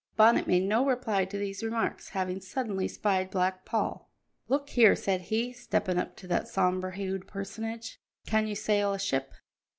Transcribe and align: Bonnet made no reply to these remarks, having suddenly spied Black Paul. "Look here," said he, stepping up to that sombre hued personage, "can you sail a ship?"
Bonnet 0.15 0.47
made 0.47 0.63
no 0.63 0.83
reply 0.83 1.25
to 1.25 1.37
these 1.37 1.61
remarks, 1.63 2.09
having 2.09 2.41
suddenly 2.41 2.87
spied 2.87 3.29
Black 3.29 3.65
Paul. 3.65 4.09
"Look 4.47 4.69
here," 4.69 4.95
said 4.95 5.21
he, 5.21 5.53
stepping 5.53 5.99
up 5.99 6.15
to 6.15 6.27
that 6.27 6.47
sombre 6.47 6.95
hued 6.97 7.27
personage, 7.27 7.99
"can 8.25 8.47
you 8.47 8.55
sail 8.55 8.93
a 8.93 8.99
ship?" 8.99 9.35